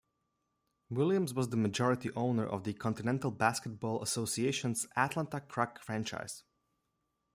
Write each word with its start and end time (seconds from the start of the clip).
Williams 0.89 1.31
was 1.35 1.49
the 1.49 1.57
majority 1.57 2.09
owner 2.15 2.43
of 2.43 2.63
the 2.63 2.73
Continental 2.73 3.29
Basketball 3.29 4.01
Association's 4.01 4.87
Atlanta 4.97 5.41
Krunk 5.41 5.77
franchise. 5.77 6.41